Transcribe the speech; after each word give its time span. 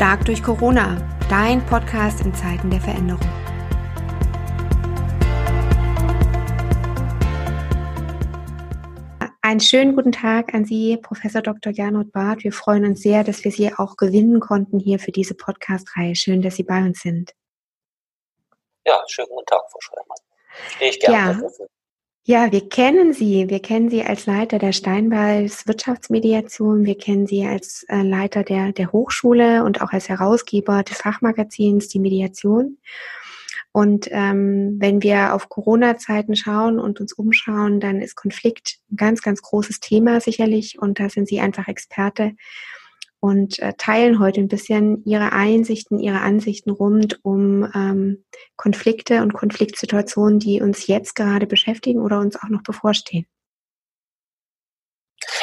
Stark 0.00 0.24
durch 0.24 0.42
Corona, 0.42 0.96
dein 1.28 1.60
Podcast 1.66 2.24
in 2.24 2.34
Zeiten 2.34 2.70
der 2.70 2.80
Veränderung. 2.80 3.20
Einen 9.42 9.60
schönen 9.60 9.94
guten 9.94 10.12
Tag 10.12 10.54
an 10.54 10.64
Sie, 10.64 10.96
Professor 10.96 11.42
Dr. 11.42 11.74
Gernot 11.74 12.12
Barth. 12.12 12.44
Wir 12.44 12.52
freuen 12.54 12.86
uns 12.86 13.02
sehr, 13.02 13.24
dass 13.24 13.44
wir 13.44 13.52
Sie 13.52 13.74
auch 13.74 13.98
gewinnen 13.98 14.40
konnten 14.40 14.78
hier 14.78 14.98
für 14.98 15.12
diese 15.12 15.34
Podcast-Reihe. 15.34 16.16
Schön, 16.16 16.40
dass 16.40 16.56
Sie 16.56 16.64
bei 16.64 16.78
uns 16.78 17.00
sind. 17.00 17.34
Ja, 18.86 19.04
schönen 19.06 19.28
guten 19.28 19.44
Tag, 19.44 19.60
Frau 19.70 19.80
Schreimann. 19.82 20.16
Stehe 20.76 20.90
ich 20.92 21.00
gerne. 21.00 21.42
Ja. 21.42 21.66
Ja, 22.24 22.52
wir 22.52 22.68
kennen 22.68 23.14
Sie. 23.14 23.48
Wir 23.48 23.60
kennen 23.60 23.88
Sie 23.88 24.04
als 24.04 24.26
Leiter 24.26 24.58
der 24.58 24.72
Steinbeils 24.72 25.66
Wirtschaftsmediation. 25.66 26.84
Wir 26.84 26.98
kennen 26.98 27.26
Sie 27.26 27.46
als 27.46 27.84
äh, 27.88 28.02
Leiter 28.02 28.44
der, 28.44 28.72
der 28.72 28.92
Hochschule 28.92 29.64
und 29.64 29.80
auch 29.80 29.92
als 29.92 30.10
Herausgeber 30.10 30.82
des 30.82 30.98
Fachmagazins 30.98 31.88
Die 31.88 31.98
Mediation. 31.98 32.76
Und 33.72 34.08
ähm, 34.10 34.76
wenn 34.78 35.02
wir 35.02 35.32
auf 35.34 35.48
Corona-Zeiten 35.48 36.36
schauen 36.36 36.78
und 36.78 37.00
uns 37.00 37.14
umschauen, 37.14 37.80
dann 37.80 38.02
ist 38.02 38.16
Konflikt 38.16 38.80
ein 38.90 38.96
ganz, 38.96 39.22
ganz 39.22 39.40
großes 39.40 39.80
Thema 39.80 40.20
sicherlich. 40.20 40.78
Und 40.78 41.00
da 41.00 41.08
sind 41.08 41.26
Sie 41.26 41.40
einfach 41.40 41.68
Experte 41.68 42.32
und 43.20 43.58
äh, 43.58 43.74
teilen 43.74 44.18
heute 44.18 44.40
ein 44.40 44.48
bisschen 44.48 45.04
ihre 45.04 45.32
Einsichten, 45.32 45.98
ihre 45.98 46.20
Ansichten 46.20 46.70
rund 46.70 47.22
um 47.22 47.70
ähm, 47.74 48.24
Konflikte 48.56 49.22
und 49.22 49.34
Konfliktsituationen, 49.34 50.38
die 50.38 50.62
uns 50.62 50.86
jetzt 50.86 51.14
gerade 51.14 51.46
beschäftigen 51.46 52.00
oder 52.00 52.18
uns 52.18 52.36
auch 52.36 52.48
noch 52.48 52.62
bevorstehen. 52.62 53.26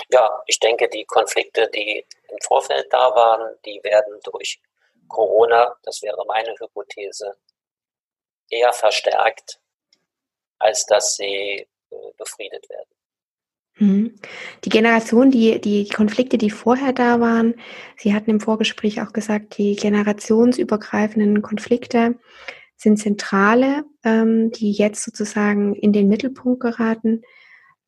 Ja, 0.10 0.42
ich 0.48 0.60
denke, 0.60 0.90
die 0.90 1.06
Konflikte, 1.06 1.70
die 1.74 2.06
im 2.30 2.38
Vorfeld 2.42 2.88
da 2.92 3.14
waren, 3.14 3.56
die 3.66 3.80
werden 3.84 4.20
durch 4.24 4.60
Corona, 5.08 5.76
das 5.84 6.02
wäre 6.02 6.24
meine 6.28 6.56
Hypothese, 6.60 7.38
eher 8.50 8.74
verstärkt, 8.74 9.60
als 10.60 10.86
dass 10.86 11.16
sie 11.16 11.68
äh, 11.90 11.96
befriedet 12.18 12.70
werden. 12.70 12.97
Mhm. 13.80 14.16
Die 14.64 14.70
Generation, 14.70 15.30
die, 15.30 15.62
die 15.62 15.88
Konflikte, 15.88 16.38
die 16.38 16.50
vorher 16.50 16.94
da 16.94 17.20
waren, 17.20 17.56
Sie 17.98 18.14
hatten 18.14 18.32
im 18.32 18.40
Vorgespräch 18.40 19.02
auch 19.02 19.14
gesagt, 19.14 19.58
die 19.58 19.76
generationsübergreifenden 19.76 21.42
Konflikte 21.42 22.16
sind 22.76 22.98
Zentrale, 22.98 23.84
ähm, 24.04 24.52
die 24.52 24.72
jetzt 24.72 25.04
sozusagen 25.04 25.76
in 25.76 25.94
den 25.94 26.08
Mittelpunkt 26.08 26.62
geraten. 26.62 27.24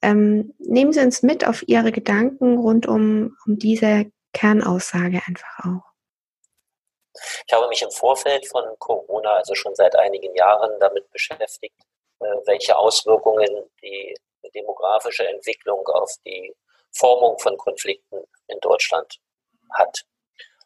Ähm, 0.02 0.54
nehmen 0.60 0.94
Sie 0.94 1.02
uns 1.02 1.24
mit 1.24 1.48
auf 1.48 1.68
Ihre 1.68 1.92
Gedanken 1.92 2.58
rund 2.58 2.88
um, 2.88 3.36
um 3.46 3.58
diese 3.58 4.12
Kernaussage 4.34 5.22
einfach 5.28 5.66
auch. 5.66 5.90
Ich 7.48 7.54
habe 7.54 7.68
mich 7.68 7.82
im 7.82 7.92
Vorfeld 7.92 8.48
von 8.48 8.64
Corona, 8.78 9.34
also 9.34 9.56
schon 9.56 9.76
seit 9.76 9.96
einigen 9.96 10.34
Jahren, 10.36 10.72
damit 10.80 11.10
beschäftigt, 11.12 11.76
äh, 12.20 12.26
welche 12.46 12.78
Auswirkungen 12.78 13.50
die 13.82 14.16
demografische 14.54 15.28
Entwicklung 15.28 15.86
auf 15.88 16.14
die 16.26 16.56
Formung 16.92 17.38
von 17.40 17.58
Konflikten 17.58 18.24
in 18.48 18.60
Deutschland 18.60 19.20
hat. 19.74 20.04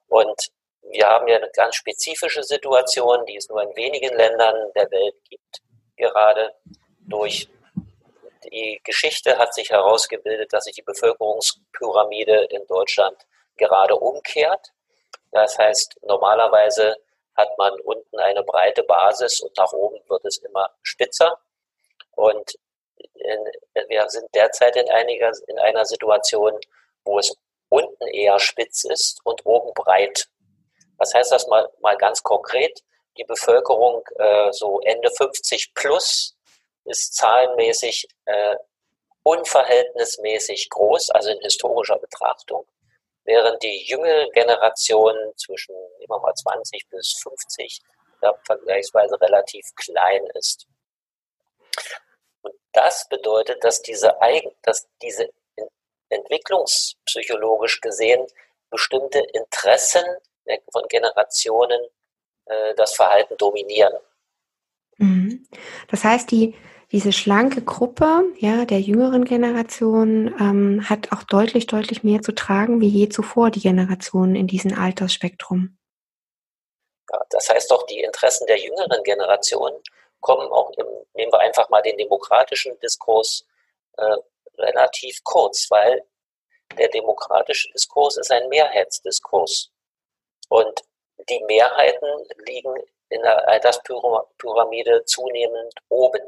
Und 0.07 0.51
wir 0.81 1.07
haben 1.07 1.27
ja 1.27 1.37
eine 1.37 1.49
ganz 1.51 1.75
spezifische 1.75 2.43
Situation, 2.43 3.25
die 3.25 3.37
es 3.37 3.49
nur 3.49 3.61
in 3.63 3.75
wenigen 3.75 4.15
Ländern 4.15 4.71
der 4.75 4.89
Welt 4.91 5.15
gibt. 5.29 5.61
Gerade 5.95 6.53
durch 6.99 7.47
die 8.51 8.81
Geschichte 8.83 9.37
hat 9.37 9.53
sich 9.53 9.69
herausgebildet, 9.69 10.51
dass 10.51 10.65
sich 10.65 10.75
die 10.75 10.81
Bevölkerungspyramide 10.81 12.47
in 12.49 12.65
Deutschland 12.67 13.17
gerade 13.57 13.95
umkehrt. 13.95 14.71
Das 15.31 15.57
heißt, 15.57 15.97
normalerweise 16.03 16.97
hat 17.35 17.57
man 17.57 17.79
unten 17.81 18.19
eine 18.19 18.43
breite 18.43 18.83
Basis 18.83 19.41
und 19.41 19.55
nach 19.57 19.71
oben 19.73 19.99
wird 20.07 20.25
es 20.25 20.37
immer 20.37 20.69
spitzer. 20.81 21.39
Und 22.11 22.53
wir 23.87 24.09
sind 24.09 24.27
derzeit 24.33 24.75
in, 24.75 24.89
einiger, 24.89 25.31
in 25.47 25.59
einer 25.59 25.85
Situation, 25.85 26.59
wo 27.03 27.19
es 27.19 27.35
unten 27.69 28.07
eher 28.07 28.39
spitz 28.39 28.83
ist 28.83 29.19
und 29.23 29.45
oben 29.45 29.73
breit. 29.73 30.27
Was 30.97 31.13
heißt 31.13 31.31
das 31.31 31.47
mal, 31.47 31.69
mal 31.81 31.97
ganz 31.97 32.21
konkret? 32.21 32.83
Die 33.17 33.23
Bevölkerung 33.23 34.03
äh, 34.15 34.51
so 34.51 34.79
Ende 34.81 35.09
50 35.11 35.73
plus 35.73 36.35
ist 36.85 37.15
zahlenmäßig 37.15 38.07
äh, 38.25 38.55
unverhältnismäßig 39.23 40.69
groß, 40.69 41.11
also 41.11 41.31
in 41.31 41.39
historischer 41.39 41.97
Betrachtung, 41.97 42.65
während 43.23 43.61
die 43.63 43.85
jüngere 43.85 44.29
Generation 44.31 45.15
zwischen 45.37 45.75
immer 45.99 46.19
mal 46.19 46.33
20 46.33 46.89
bis 46.89 47.13
50 47.23 47.81
ja, 48.21 48.33
vergleichsweise 48.45 49.19
relativ 49.19 49.65
klein 49.75 50.25
ist. 50.35 50.67
Das 52.73 53.07
bedeutet, 53.07 53.63
dass 53.63 53.81
diese, 53.81 54.21
Eigen, 54.21 54.51
dass 54.63 54.87
diese 55.01 55.29
entwicklungspsychologisch 56.09 57.81
gesehen 57.81 58.25
bestimmte 58.69 59.19
Interessen 59.33 60.03
von 60.71 60.83
Generationen 60.89 61.79
äh, 62.45 62.73
das 62.75 62.95
Verhalten 62.95 63.37
dominieren. 63.37 63.93
Mhm. 64.97 65.47
Das 65.89 66.03
heißt, 66.03 66.29
die, 66.31 66.55
diese 66.91 67.11
schlanke 67.11 67.61
Gruppe 67.61 68.23
ja, 68.37 68.65
der 68.65 68.81
jüngeren 68.81 69.25
Generation 69.25 70.35
ähm, 70.39 70.89
hat 70.89 71.11
auch 71.11 71.23
deutlich, 71.23 71.67
deutlich 71.67 72.03
mehr 72.03 72.21
zu 72.21 72.33
tragen 72.33 72.81
wie 72.81 72.87
je 72.87 73.09
zuvor 73.09 73.51
die 73.51 73.61
Generationen 73.61 74.35
in 74.35 74.47
diesem 74.47 74.77
Altersspektrum. 74.77 75.77
Ja, 77.11 77.21
das 77.29 77.49
heißt 77.49 77.71
doch, 77.71 77.85
die 77.85 78.01
Interessen 78.01 78.47
der 78.47 78.59
jüngeren 78.59 79.03
Generation 79.03 79.71
kommen 80.23 80.51
auch 80.51 80.71
im, 80.71 80.87
nehmen 81.13 81.31
wir 81.31 81.39
einfach 81.41 81.69
mal 81.69 81.81
den 81.81 81.97
demokratischen 81.97 82.79
Diskurs 82.79 83.45
äh, 83.97 84.15
relativ 84.57 85.23
kurz, 85.23 85.69
weil 85.69 86.03
der 86.77 86.87
demokratische 86.87 87.69
Diskurs 87.71 88.17
ist 88.17 88.31
ein 88.31 88.49
Mehrheitsdiskurs. 88.49 89.69
Und 90.49 90.81
die 91.29 91.43
Mehrheiten 91.45 92.09
liegen 92.47 92.73
in 93.09 93.21
der 93.21 93.47
Alterspyramide 93.47 95.05
zunehmend 95.05 95.73
oben. 95.89 96.21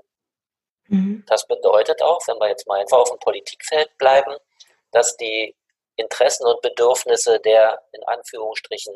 Mhm. 0.88 1.24
Das 1.28 1.48
bedeutet 1.48 2.02
auch, 2.02 2.28
wenn 2.28 2.38
wir 2.38 2.50
jetzt 2.50 2.68
mal 2.68 2.80
einfach 2.80 3.00
auf 3.00 3.10
dem 3.10 3.20
Politikfeld 3.20 3.98
bleiben, 3.98 4.36
dass 4.92 5.18
die 5.18 5.56
Interessen 5.96 6.46
und 6.46 6.62
Bedürfnisse 6.62 7.40
der 7.40 7.82
in 7.94 8.04
Anführungsstrichen 8.04 8.94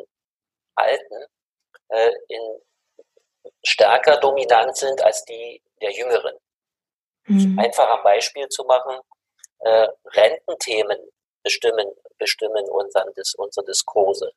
Alten 0.76 1.26
äh, 1.88 2.12
in 2.28 2.62
stärker 3.70 4.18
dominant 4.18 4.76
sind 4.76 5.02
als 5.02 5.24
die 5.26 5.62
der 5.82 5.92
Jüngeren. 5.92 6.36
Mhm. 7.28 7.60
Einfach 7.60 7.98
ein 7.98 8.04
Beispiel 8.04 8.48
zu 8.50 8.64
machen, 8.64 9.00
äh, 9.60 9.88
Rententhemen 10.06 10.98
bestimmen, 11.44 11.88
bestimmen 12.18 12.68
unseren, 12.70 13.14
dis, 13.14 13.36
unsere 13.36 13.66
Diskurse. 13.66 14.32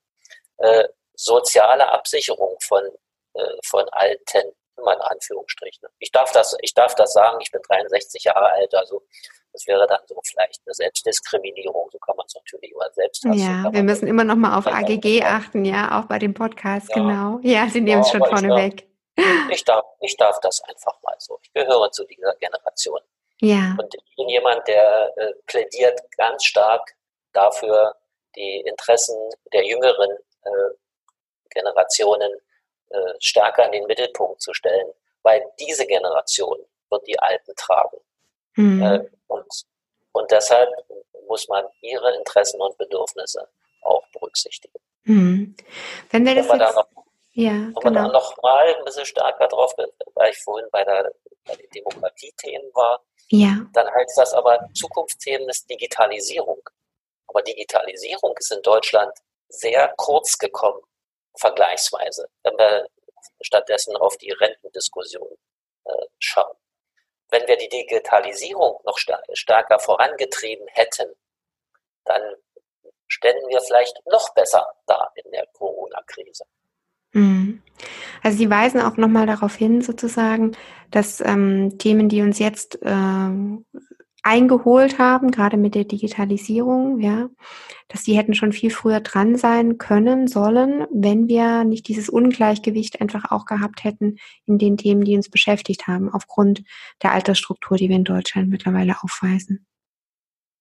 Äh, 0.59 0.88
soziale 1.15 1.91
Absicherung 1.91 2.56
von, 2.60 2.82
äh, 3.34 3.56
von 3.65 3.88
Alten, 3.91 4.53
immer 4.76 4.94
in 4.94 5.00
Anführungsstrichen. 5.00 5.88
Ich 5.99 6.10
darf, 6.10 6.32
das, 6.32 6.56
ich 6.60 6.75
darf 6.75 6.94
das 6.94 7.12
sagen, 7.12 7.38
ich 7.41 7.50
bin 7.50 7.60
63 7.69 8.25
Jahre 8.25 8.53
alt, 8.53 8.75
also 8.75 9.03
das 9.53 9.66
wäre 9.66 9.87
dann 9.87 10.00
so 10.06 10.19
vielleicht 10.25 10.62
eine 10.64 10.75
Selbstdiskriminierung, 10.75 11.88
so 11.93 11.99
kann 11.99 12.16
man 12.16 12.25
es 12.26 12.34
natürlich 12.34 12.72
immer 12.72 12.91
selbst 12.93 13.25
Ja, 13.25 13.70
wir 13.72 13.82
müssen 13.82 14.06
immer 14.06 14.25
noch 14.25 14.37
mal 14.37 14.56
auf 14.56 14.66
AGG 14.66 15.22
achten, 15.25 15.64
ja, 15.64 16.00
auch 16.00 16.06
bei 16.06 16.19
dem 16.19 16.34
Podcast, 16.34 16.88
ja. 16.91 16.94
genau. 16.94 17.38
Ja, 17.43 17.69
Sie 17.69 17.81
nehmen 17.81 18.00
es 18.00 18.12
ja, 18.12 18.19
schon 18.19 18.28
vorne 18.28 18.54
weg. 18.56 18.87
Ich 19.50 19.65
darf, 19.65 19.84
ich 20.00 20.17
darf 20.17 20.41
das 20.41 20.62
einfach 20.62 21.00
mal 21.03 21.17
so. 21.19 21.39
Ich 21.43 21.53
gehöre 21.53 21.91
zu 21.93 22.05
dieser 22.05 22.34
Generation. 22.37 23.00
Ja. 23.41 23.77
Und 23.78 23.95
ich 23.95 24.17
bin 24.17 24.28
jemand, 24.28 24.67
der 24.69 25.12
äh, 25.17 25.33
plädiert 25.47 26.00
ganz 26.17 26.44
stark 26.44 26.94
dafür, 27.32 27.94
die 28.37 28.61
Interessen 28.61 29.17
der 29.53 29.67
jüngeren 29.67 30.11
äh, 30.44 30.50
Generationen 31.50 32.32
äh, 32.91 33.14
stärker 33.19 33.67
in 33.67 33.73
den 33.73 33.87
Mittelpunkt 33.87 34.41
zu 34.41 34.55
stellen, 34.55 34.91
weil 35.23 35.44
diese 35.59 35.87
Generation 35.87 36.59
wird 36.91 37.06
die 37.06 37.19
Alten 37.19 37.55
tragen. 37.56 37.99
Mhm. 38.55 38.82
Äh, 38.82 39.11
und, 39.26 39.64
und 40.12 40.31
deshalb 40.31 40.70
muss 41.26 41.49
man 41.49 41.67
ihre 41.81 42.14
Interessen 42.17 42.61
und 42.61 42.76
Bedürfnisse 42.79 43.49
auch 43.82 44.06
berücksichtigen. 44.12 44.79
Mhm. 45.05 45.56
Wenn 46.11 46.25
wir 46.25 46.35
das 46.35 46.49
Wenn 46.49 46.59
wir 46.59 46.67
jetzt... 46.67 47.01
da 47.34 47.40
ja, 47.40 47.52
Und 47.52 47.81
genau. 47.81 48.02
dann 48.02 48.12
nochmal 48.12 48.75
ein 48.75 48.84
bisschen 48.84 49.06
stärker 49.06 49.49
drauf, 49.49 49.75
weil 50.14 50.31
ich 50.31 50.38
vorhin 50.38 50.69
bei, 50.70 50.84
der, 50.84 51.12
bei 51.44 51.56
den 51.56 51.69
Demokratiethemen 51.70 52.70
war. 52.75 53.02
Ja. 53.29 53.64
Dann 53.73 53.90
heißt 53.90 54.19
das 54.19 54.34
aber, 54.34 54.69
Zukunftsthemen 54.75 55.49
ist 55.49 55.69
Digitalisierung. 55.69 56.62
Aber 57.29 57.43
Digitalisierung 57.43 58.34
ist 58.38 58.52
in 58.52 58.62
Deutschland 58.62 59.12
sehr 59.49 59.93
kurz 59.96 60.37
gekommen, 60.38 60.82
vergleichsweise, 61.38 62.29
wenn 62.43 62.58
wir 62.58 62.87
stattdessen 63.40 63.96
auf 63.96 64.17
die 64.19 64.32
Rentendiskussion 64.32 65.28
äh, 65.85 66.06
schauen. 66.19 66.56
Wenn 67.31 67.46
wir 67.49 67.56
die 67.56 67.69
Digitalisierung 67.69 68.78
noch 68.85 68.99
stärker 68.99 69.78
vorangetrieben 69.78 70.67
hätten, 70.69 71.14
dann 72.05 72.35
ständen 73.08 73.49
wir 73.49 73.61
vielleicht 73.62 73.99
noch 74.06 74.35
besser 74.35 74.67
da 74.87 75.11
in 75.14 75.31
der 75.31 75.46
Corona-Krise. 75.55 76.44
Mhm. 77.12 77.62
Also 78.23 78.38
Sie 78.38 78.50
weisen 78.50 78.81
auch 78.81 78.97
nochmal 78.97 79.26
darauf 79.26 79.55
hin, 79.55 79.82
sozusagen, 79.82 80.53
dass 80.91 81.20
ähm, 81.20 81.79
Themen, 81.79 82.09
die 82.09 82.23
uns 82.23 82.38
jetzt 82.38 82.79
ähm, 82.82 83.64
eingeholt 84.23 84.99
haben, 84.99 85.31
gerade 85.32 85.56
mit 85.56 85.75
der 85.75 85.85
Digitalisierung, 85.85 87.00
ja, 87.00 87.29
dass 87.88 88.05
die 88.05 88.17
hätten 88.17 88.35
schon 88.35 88.53
viel 88.53 88.70
früher 88.70 89.00
dran 89.00 89.37
sein 89.37 89.79
können, 89.79 90.29
sollen, 90.29 90.87
wenn 90.91 91.29
wir 91.29 91.64
nicht 91.64 91.88
dieses 91.88 92.09
Ungleichgewicht 92.09 93.00
einfach 93.00 93.31
auch 93.32 93.47
gehabt 93.47 93.82
hätten 93.82 94.19
in 94.47 94.59
den 94.59 94.76
Themen, 94.76 95.05
die 95.05 95.17
uns 95.17 95.29
beschäftigt 95.29 95.88
haben, 95.88 96.12
aufgrund 96.12 96.62
der 97.03 97.12
Altersstruktur, 97.12 97.76
die 97.76 97.88
wir 97.88 97.97
in 97.97 98.05
Deutschland 98.05 98.49
mittlerweile 98.49 98.94
aufweisen. 99.03 99.67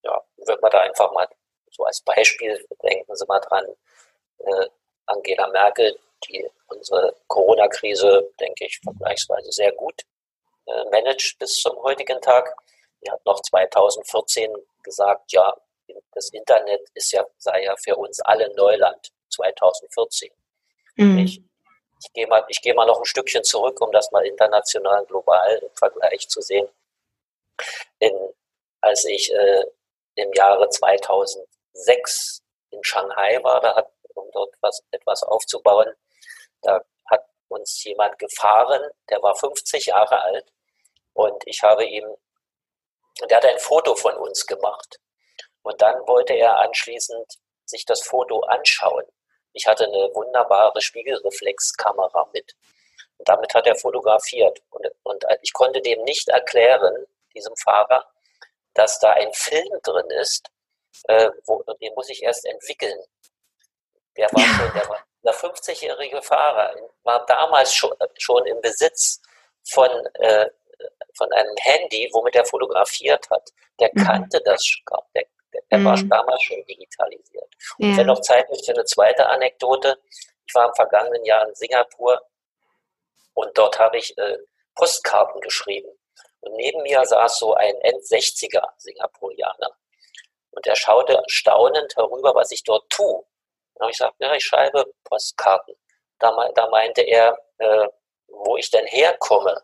Ja, 0.04 0.20
wenn 0.48 0.58
man 0.62 0.72
da 0.72 0.80
einfach 0.80 1.14
mal 1.14 1.28
so 1.70 1.84
als 1.86 2.02
Beispiel 2.02 2.58
denken 2.84 3.16
Sie 3.16 3.26
mal 3.28 3.40
dran, 3.40 3.66
äh, 4.40 4.68
Angela 5.06 5.50
Merkel, 5.52 5.96
die 6.28 6.48
unsere 6.68 7.16
Corona-Krise, 7.28 8.32
denke 8.40 8.66
ich, 8.66 8.80
vergleichsweise 8.80 9.52
sehr 9.52 9.72
gut 9.74 10.04
äh, 10.66 10.86
managt 10.92 11.38
bis 11.40 11.56
zum 11.56 11.82
heutigen 11.82 12.22
Tag. 12.22 12.56
Die 13.04 13.12
hat 13.12 13.26
noch 13.26 13.42
2014 13.42 14.52
gesagt, 14.84 15.32
ja, 15.32 15.54
das 16.14 16.30
Internet 16.30 16.82
ist 16.94 17.12
ja, 17.12 17.26
sei 17.38 17.64
ja 17.64 17.76
für 17.78 17.96
uns 17.96 18.20
alle 18.22 18.54
Neuland 18.56 19.12
2014. 19.30 20.32
Mhm. 20.96 21.18
Ich, 21.20 21.42
ich 22.00 22.14
gehe 22.14 22.28
mal, 22.28 22.46
ich 22.48 22.62
mal 22.76 22.86
noch 22.86 23.00
ein 23.00 23.06
Stückchen 23.06 23.44
zurück, 23.44 23.80
um 23.82 23.92
das 23.92 24.12
mal 24.12 24.26
international, 24.26 25.06
global 25.06 25.58
im 25.58 25.76
Vergleich 25.76 26.28
zu 26.28 26.42
sehen. 26.42 26.68
In, 28.00 28.14
als 28.82 29.06
ich 29.06 29.32
äh, 29.32 29.66
im 30.16 30.34
Jahre 30.34 30.70
2006 30.70 32.42
in 32.72 32.84
Shanghai 32.84 33.40
war, 33.44 33.62
da 33.62 33.76
hat, 33.76 33.92
um 34.16 34.30
dort 34.32 34.54
was, 34.62 34.84
etwas 34.92 35.24
aufzubauen, 35.24 35.94
da 36.62 36.82
hat 37.10 37.26
uns 37.48 37.84
jemand 37.84 38.18
gefahren, 38.20 38.90
der 39.10 39.22
war 39.22 39.36
50 39.36 39.88
Jahre 39.88 40.22
alt 40.22 40.52
und 41.14 41.44
ich 41.46 41.62
habe 41.64 41.86
ihm, 41.86 42.06
der 43.30 43.38
hat 43.38 43.46
ein 43.46 43.60
Foto 43.60 43.96
von 43.96 44.16
uns 44.16 44.46
gemacht 44.48 45.00
und 45.64 45.82
dann 45.82 46.08
wollte 46.08 46.34
er 46.34 46.60
anschließend 46.60 47.40
sich 47.66 47.86
das 47.86 48.02
Foto 48.02 48.42
anschauen. 48.42 49.06
Ich 49.54 49.68
hatte 49.68 49.86
eine 49.86 50.14
wunderbare 50.14 50.82
Spiegelreflexkamera 50.82 52.30
mit. 52.34 52.56
Und 53.18 53.28
damit 53.28 53.54
hat 53.54 53.68
er 53.68 53.76
fotografiert. 53.76 54.62
Und, 54.70 54.88
und 55.04 55.26
ich 55.42 55.54
konnte 55.54 55.82
dem 55.82 56.02
nicht 56.04 56.30
erklären, 56.30 57.06
diesem 57.34 57.56
Fahrer, 57.58 58.06
dass 58.74 59.00
da 59.00 59.12
ein 59.12 59.34
Film 59.34 59.80
drin 59.84 60.10
ist, 60.12 60.48
äh, 61.04 61.30
wo, 61.46 61.64
den 61.82 61.94
muss 61.96 62.10
ich 62.10 62.24
erst 62.24 62.46
entwickeln. 62.46 63.00
Der 64.18 64.28
war 64.32 64.44
schon, 64.44 64.74
der 64.74 64.90
war 64.90 65.06
der 65.24 65.34
50-jährige 65.34 66.22
Fahrer, 66.22 66.76
war 67.04 67.26
damals 67.26 67.74
schon, 67.74 67.96
schon 68.18 68.46
im 68.48 68.60
Besitz 68.62 69.22
von, 69.70 69.90
äh, 70.16 70.50
von 71.16 71.32
einem 71.32 71.56
Handy, 71.62 72.10
womit 72.14 72.36
er 72.36 72.46
fotografiert 72.46 73.30
hat. 73.30 73.50
Der 73.80 73.90
mhm. 73.94 74.04
kannte 74.04 74.42
das, 74.44 74.64
der, 75.16 75.26
der 75.70 75.78
mhm. 75.78 75.86
war 75.86 75.98
damals 76.04 76.42
schon 76.44 76.64
digitalisiert. 76.66 77.50
Ja. 77.78 77.88
Und 77.88 77.98
wenn 77.98 78.08
noch 78.08 78.22
Zeit 78.22 78.50
ist 78.50 78.66
für 78.66 78.74
eine 78.74 78.86
zweite 78.86 79.26
Anekdote, 79.28 80.00
ich 80.48 80.56
war 80.56 80.68
im 80.68 80.76
vergangenen 80.76 81.24
Jahr 81.24 81.48
in 81.48 81.56
Singapur 81.56 82.22
und 83.34 83.58
dort 83.58 83.80
habe 83.80 83.98
ich 83.98 84.18
äh, 84.18 84.38
Postkarten 84.76 85.40
geschrieben. 85.42 85.90
Und 86.42 86.56
neben 86.56 86.82
mir 86.82 87.06
saß 87.06 87.38
so 87.38 87.54
ein 87.54 87.76
End-60er 87.82 88.64
Singapurianer. 88.78 89.72
Und 90.50 90.68
er 90.68 90.76
schaute 90.76 91.22
staunend 91.28 91.96
herüber, 91.96 92.36
was 92.36 92.52
ich 92.52 92.64
dort 92.64 92.90
tue. 92.90 93.24
Und 93.76 93.90
ich 93.90 93.98
sagte, 93.98 94.24
ja, 94.24 94.34
ich 94.36 94.44
schreibe 94.44 94.86
Postkarten. 95.04 95.76
Da, 96.20 96.32
da 96.56 96.70
meinte 96.70 97.02
er, 97.02 97.38
äh, 97.58 97.88
wo 98.28 98.58
ich 98.58 98.70
denn 98.70 98.86
herkomme. 98.86 99.64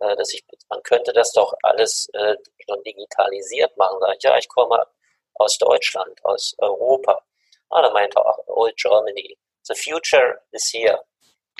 Äh, 0.00 0.16
dass 0.16 0.32
ich, 0.32 0.44
man 0.68 0.82
könnte 0.82 1.12
das 1.12 1.32
doch 1.32 1.54
alles 1.62 2.08
äh, 2.12 2.36
schon 2.64 2.82
digitalisiert 2.84 3.76
machen. 3.76 3.98
Sag 4.00 4.16
ich, 4.16 4.22
ja, 4.22 4.38
ich 4.38 4.48
komme 4.48 4.86
aus 5.34 5.58
Deutschland, 5.58 6.24
aus 6.24 6.54
Europa. 6.58 7.22
Ah, 7.70 7.82
da 7.82 7.90
meinte 7.90 8.18
er 8.18 8.26
auch, 8.26 8.38
Old 8.46 8.76
Germany. 8.76 9.36
The 9.62 9.74
future 9.74 10.40
is 10.52 10.70
here. 10.72 11.02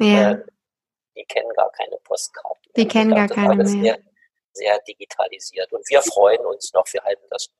Ja. 0.00 0.32
Äh, 0.32 0.44
die 1.16 1.24
kennen 1.24 1.50
gar 1.56 1.70
keine 1.72 1.96
Postkarten. 1.98 2.72
Die 2.76 2.86
kennen 2.86 3.14
gar 3.14 3.28
keine 3.28 3.56
mehr. 3.56 3.66
Sehr, 3.66 3.98
sehr 4.52 4.78
digitalisiert. 4.80 5.72
Und 5.72 5.88
wir 5.88 6.00
freuen 6.02 6.44
uns 6.46 6.72
noch, 6.72 6.86
wir 6.92 7.02
halten 7.02 7.26
das. 7.30 7.50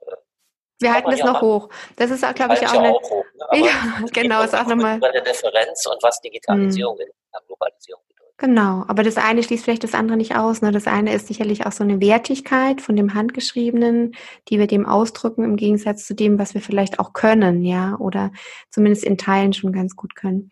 Wir 0.80 0.94
halten 0.94 1.10
das 1.10 1.20
noch 1.20 1.42
hoch. 1.42 1.68
Das 1.96 2.10
ist, 2.10 2.20
glaube 2.34 2.54
ich, 2.54 2.66
auch, 2.66 2.72
eine, 2.72 2.90
auch 2.90 3.02
hoch, 3.02 3.24
ne? 3.52 3.66
ja, 3.66 4.06
genau, 4.12 4.42
ist 4.42 4.54
auch 4.54 4.66
nochmal 4.66 5.00
eine 5.02 5.22
Differenz 5.22 5.86
und 5.86 6.02
was 6.02 6.20
Digitalisierung 6.20 6.96
hm. 6.96 7.06
in 7.06 7.12
der 7.32 7.40
Globalisierung 7.46 8.02
Genau, 8.40 8.84
aber 8.86 9.02
das 9.02 9.16
eine 9.16 9.42
schließt 9.42 9.64
vielleicht 9.64 9.82
das 9.82 9.94
andere 9.94 10.16
nicht 10.16 10.36
aus. 10.36 10.62
Ne? 10.62 10.70
Das 10.70 10.86
eine 10.86 11.12
ist 11.12 11.26
sicherlich 11.26 11.66
auch 11.66 11.72
so 11.72 11.82
eine 11.82 12.00
Wertigkeit 12.00 12.80
von 12.80 12.94
dem 12.94 13.14
Handgeschriebenen, 13.14 14.14
die 14.48 14.60
wir 14.60 14.68
dem 14.68 14.86
ausdrücken, 14.86 15.42
im 15.42 15.56
Gegensatz 15.56 16.06
zu 16.06 16.14
dem, 16.14 16.38
was 16.38 16.54
wir 16.54 16.60
vielleicht 16.60 17.00
auch 17.00 17.12
können, 17.12 17.64
ja, 17.64 17.96
oder 17.98 18.30
zumindest 18.70 19.02
in 19.02 19.18
Teilen 19.18 19.54
schon 19.54 19.72
ganz 19.72 19.96
gut 19.96 20.14
können. 20.14 20.50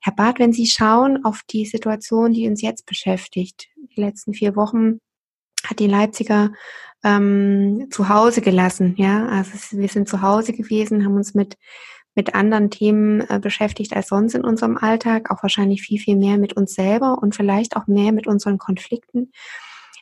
Herr 0.00 0.14
Barth, 0.14 0.38
wenn 0.38 0.52
Sie 0.52 0.68
schauen 0.68 1.24
auf 1.24 1.40
die 1.50 1.66
Situation, 1.66 2.32
die 2.32 2.48
uns 2.48 2.62
jetzt 2.62 2.86
beschäftigt, 2.86 3.66
die 3.96 4.00
letzten 4.00 4.32
vier 4.32 4.54
Wochen 4.54 5.00
hat 5.64 5.80
die 5.80 5.88
Leipziger 5.88 6.52
ähm, 7.06 7.88
zu 7.90 8.08
Hause 8.08 8.40
gelassen, 8.40 8.94
ja. 8.98 9.26
Also 9.28 9.78
wir 9.78 9.88
sind 9.88 10.08
zu 10.08 10.22
Hause 10.22 10.52
gewesen, 10.52 11.04
haben 11.04 11.16
uns 11.16 11.34
mit 11.34 11.56
mit 12.16 12.34
anderen 12.34 12.70
Themen 12.70 13.20
äh, 13.28 13.38
beschäftigt 13.38 13.94
als 13.94 14.08
sonst 14.08 14.34
in 14.34 14.42
unserem 14.42 14.78
Alltag, 14.78 15.30
auch 15.30 15.42
wahrscheinlich 15.42 15.82
viel, 15.82 16.00
viel 16.00 16.16
mehr 16.16 16.38
mit 16.38 16.54
uns 16.54 16.72
selber 16.72 17.18
und 17.20 17.36
vielleicht 17.36 17.76
auch 17.76 17.86
mehr 17.86 18.10
mit 18.10 18.26
unseren 18.26 18.56
Konflikten. 18.56 19.32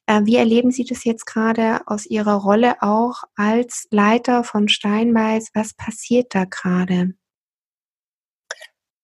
Äh, 0.07 0.21
wie 0.25 0.37
erleben 0.37 0.71
Sie 0.71 0.85
das 0.85 1.05
jetzt 1.05 1.27
gerade 1.27 1.81
aus 1.87 2.07
Ihrer 2.07 2.35
Rolle 2.35 2.77
auch 2.83 3.25
als 3.35 3.89
Leiter 3.91 4.45
von 4.45 4.69
Steinbeiß? 4.69 5.51
Was 5.55 5.75
passiert 5.75 6.35
da 6.37 6.45
gerade? 6.45 7.15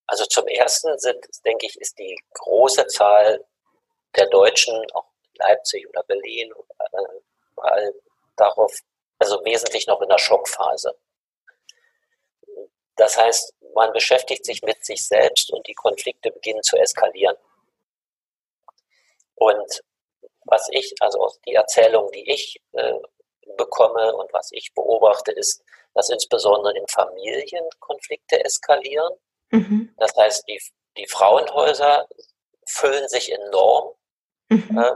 Also 0.06 0.25
zum 0.26 0.47
Ersten 0.47 0.97
sind, 0.99 1.19
denke 1.44 1.67
ich, 1.67 1.81
ist 1.81 1.99
die 1.99 2.17
große 2.35 2.87
Zahl 2.87 3.44
der 4.17 4.29
Deutschen, 4.29 4.75
auch 4.93 5.11
Leipzig 5.35 5.88
oder 5.88 6.05
Berlin, 6.05 6.52
äh, 7.65 7.93
darauf, 8.37 8.73
also 9.19 9.45
wesentlich 9.45 9.87
noch 9.87 10.01
in 10.01 10.09
der 10.09 10.19
Schockphase. 10.19 10.95
Das 12.97 13.17
heißt, 13.17 13.55
man 13.75 13.93
beschäftigt 13.93 14.45
sich 14.45 14.62
mit 14.62 14.85
sich 14.85 15.07
selbst 15.07 15.50
und 15.52 15.67
die 15.67 15.75
Konflikte 15.75 16.31
beginnen 16.31 16.62
zu 16.62 16.76
eskalieren. 16.76 17.37
Und 19.37 19.83
was 20.45 20.69
ich, 20.71 20.95
also 21.00 21.33
die 21.47 21.55
Erzählung, 21.55 22.11
die 22.12 22.31
ich 22.31 22.61
äh, 22.73 22.95
bekomme 23.57 24.14
und 24.14 24.33
was 24.33 24.50
ich 24.52 24.73
beobachte, 24.75 25.33
ist, 25.33 25.62
dass 25.95 26.11
insbesondere 26.11 26.76
in 26.76 26.87
Familien 26.88 27.64
Konflikte 27.79 28.45
eskalieren. 28.45 29.12
Mhm. 29.50 29.95
Das 29.97 30.14
heißt, 30.17 30.47
die, 30.49 30.61
die 30.97 31.07
Frauenhäuser 31.07 32.09
füllen 32.67 33.09
sich 33.09 33.33
enorm, 33.33 33.95
mhm. 34.49 34.79
äh, 34.79 34.93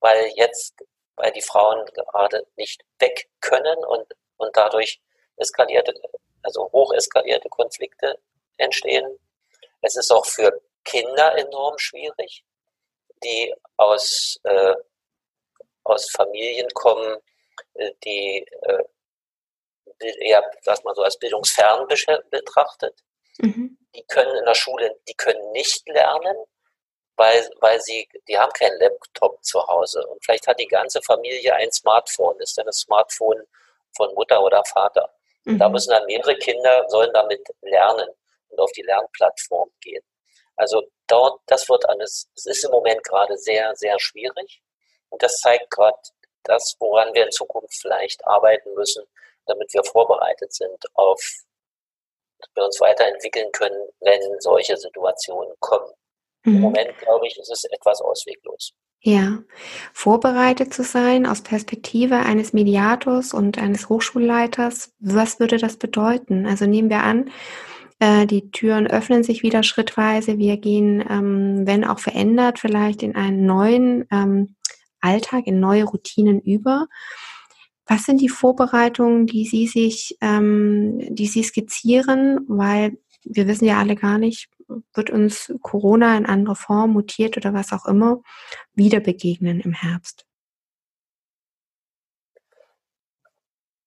weil 0.00 0.32
jetzt, 0.34 0.74
weil 1.16 1.32
die 1.32 1.42
Frauen 1.42 1.84
gerade 1.86 2.46
nicht 2.56 2.84
weg 2.98 3.28
können 3.40 3.84
und, 3.84 4.06
und 4.36 4.56
dadurch 4.56 5.00
eskalierte 5.36 5.94
also 6.42 6.70
hoch 6.72 6.92
eskalierte 6.92 7.48
Konflikte 7.48 8.18
entstehen. 8.56 9.18
Es 9.80 9.96
ist 9.96 10.10
auch 10.10 10.26
für 10.26 10.60
Kinder 10.84 11.36
enorm 11.38 11.78
schwierig, 11.78 12.44
die 13.22 13.54
aus, 13.76 14.38
äh, 14.44 14.74
aus 15.84 16.10
Familien 16.10 16.68
kommen, 16.74 17.18
äh, 17.74 17.92
die 18.04 18.46
äh, 18.62 18.84
eher, 20.20 20.42
was 20.64 20.82
man 20.82 20.94
so 20.94 21.02
als 21.02 21.18
bildungsfern 21.18 21.86
betrachtet. 22.30 23.04
Mhm. 23.38 23.78
Die 23.94 24.04
können 24.04 24.36
in 24.36 24.44
der 24.44 24.54
Schule, 24.54 24.98
die 25.08 25.14
können 25.14 25.52
nicht 25.52 25.86
lernen, 25.88 26.36
weil, 27.22 27.48
weil 27.60 27.80
sie, 27.80 28.08
die 28.26 28.36
haben 28.36 28.52
keinen 28.52 28.80
Laptop 28.80 29.42
zu 29.44 29.64
Hause. 29.64 30.04
Und 30.08 30.24
vielleicht 30.24 30.48
hat 30.48 30.58
die 30.58 30.66
ganze 30.66 31.00
Familie 31.02 31.54
ein 31.54 31.70
Smartphone, 31.70 32.36
ist 32.40 32.58
dann 32.58 32.66
das 32.66 32.80
Smartphone 32.80 33.46
von 33.96 34.12
Mutter 34.14 34.42
oder 34.42 34.64
Vater. 34.64 35.08
Mhm. 35.44 35.58
Da 35.58 35.68
müssen 35.68 35.90
dann 35.90 36.04
mehrere 36.06 36.36
Kinder, 36.38 36.84
sollen 36.88 37.12
damit 37.12 37.46
lernen 37.60 38.08
und 38.48 38.58
auf 38.58 38.72
die 38.72 38.82
Lernplattform 38.82 39.70
gehen. 39.80 40.02
Also 40.56 40.82
dort, 41.06 41.40
das 41.46 41.68
wird 41.68 41.88
alles, 41.88 42.28
es 42.34 42.46
ist 42.46 42.64
im 42.64 42.72
Moment 42.72 43.04
gerade 43.04 43.36
sehr, 43.38 43.72
sehr 43.76 44.00
schwierig. 44.00 44.60
Und 45.08 45.22
das 45.22 45.36
zeigt 45.36 45.70
gerade 45.70 45.98
das, 46.42 46.74
woran 46.80 47.14
wir 47.14 47.26
in 47.26 47.30
Zukunft 47.30 47.76
vielleicht 47.80 48.26
arbeiten 48.26 48.74
müssen, 48.74 49.04
damit 49.46 49.72
wir 49.72 49.84
vorbereitet 49.84 50.52
sind 50.52 50.84
auf, 50.94 51.22
dass 52.40 52.50
wir 52.56 52.64
uns 52.64 52.80
weiterentwickeln 52.80 53.52
können, 53.52 53.88
wenn 54.00 54.40
solche 54.40 54.76
Situationen 54.76 55.54
kommen. 55.60 55.92
Mhm. 56.44 56.56
Im 56.56 56.60
Moment, 56.60 56.98
glaube 56.98 57.26
ich, 57.26 57.38
ist 57.38 57.50
es 57.50 57.64
etwas 57.64 58.00
ausweglos. 58.00 58.72
Ja, 59.04 59.40
vorbereitet 59.92 60.72
zu 60.72 60.84
sein 60.84 61.26
aus 61.26 61.42
Perspektive 61.42 62.20
eines 62.20 62.52
Mediators 62.52 63.34
und 63.34 63.58
eines 63.58 63.88
Hochschulleiters, 63.88 64.92
was 65.00 65.40
würde 65.40 65.56
das 65.56 65.76
bedeuten? 65.76 66.46
Also 66.46 66.66
nehmen 66.66 66.88
wir 66.88 67.02
an, 67.02 67.30
äh, 67.98 68.26
die 68.26 68.52
Türen 68.52 68.86
öffnen 68.86 69.24
sich 69.24 69.42
wieder 69.42 69.64
schrittweise, 69.64 70.38
wir 70.38 70.56
gehen, 70.56 71.04
ähm, 71.08 71.66
wenn 71.66 71.84
auch 71.84 71.98
verändert, 71.98 72.60
vielleicht 72.60 73.02
in 73.02 73.16
einen 73.16 73.44
neuen 73.44 74.06
ähm, 74.12 74.54
Alltag, 75.00 75.48
in 75.48 75.58
neue 75.58 75.84
Routinen 75.84 76.40
über. 76.40 76.86
Was 77.86 78.04
sind 78.04 78.20
die 78.20 78.28
Vorbereitungen, 78.28 79.26
die 79.26 79.46
Sie 79.46 79.66
sich, 79.66 80.16
ähm, 80.20 80.98
die 81.14 81.26
Sie 81.26 81.42
skizzieren? 81.42 82.44
Weil 82.46 82.98
wir 83.24 83.46
wissen 83.48 83.66
ja 83.66 83.78
alle 83.78 83.96
gar 83.96 84.18
nicht, 84.18 84.48
wird 84.94 85.10
uns 85.10 85.52
Corona 85.62 86.16
in 86.16 86.26
andere 86.26 86.56
Form 86.56 86.92
mutiert 86.92 87.36
oder 87.36 87.52
was 87.54 87.72
auch 87.72 87.86
immer 87.86 88.22
wieder 88.74 89.00
begegnen 89.00 89.60
im 89.60 89.72
Herbst? 89.72 90.26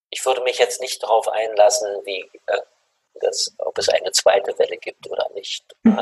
Ich 0.10 0.25
würde 0.25 0.44
mich 0.44 0.60
jetzt 0.60 0.82
nicht 0.82 1.04
darauf 1.04 1.27
einlassen, 1.27 1.89
wie, 2.06 2.30
äh, 2.48 2.62
das, 3.22 3.54
ob 3.58 3.77
es 3.77 3.89
eine 3.89 4.12
zweite 4.12 4.58
Welle 4.60 4.77
gibt 4.77 5.10
oder 5.10 5.30
nicht. 5.34 5.65
Mhm. 5.84 5.98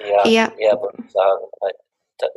Äh, 0.00 0.08
eher, 0.08 0.26
ja. 0.26 0.52
eher 0.56 0.80
würde 0.80 0.98
ich 1.04 1.12
sagen, 1.12 1.44
da, 2.18 2.28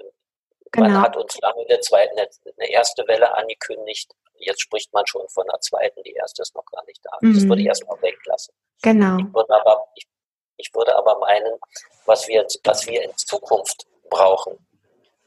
genau. 0.72 0.88
man 0.88 1.02
hat 1.02 1.18
uns 1.18 1.40
lange 1.42 1.66
eine, 1.68 1.80
zweite, 1.80 2.12
eine, 2.16 2.70
erste 2.70 3.08
Welle 3.08 3.34
angekündigt. 3.36 4.14
Jetzt 4.38 4.62
spricht 4.62 4.94
man 4.94 5.08
schon 5.08 5.28
von 5.30 5.50
einer 5.50 5.60
zweiten, 5.62 6.04
die 6.04 6.14
erste 6.14 6.42
ist 6.42 6.56
noch 6.56 6.66
gar 6.66 6.84
nicht 6.86 7.00
da. 7.04 7.18
Mhm. 7.22 7.34
Das 7.34 7.48
würde 7.48 7.62
ich 7.62 7.68
erstmal 7.68 8.02
weglassen. 8.02 8.54
Genau. 8.82 9.18
Ich 9.18 9.34
würde 9.34 9.54
aber, 9.54 9.88
ich 9.96 10.06
ich 10.58 10.74
würde 10.74 10.96
aber 10.96 11.18
meinen, 11.20 11.60
was 12.06 12.28
wir, 12.28 12.46
was 12.64 12.88
wir 12.88 13.02
in 13.02 13.16
Zukunft 13.18 13.86
brauchen, 14.10 14.58